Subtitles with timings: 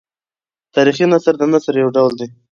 [0.75, 2.29] تاریخي نثر د نثر یو ډول دﺉ.